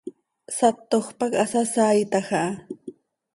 [0.57, 2.43] Satoj pac hasasaiitaj aha.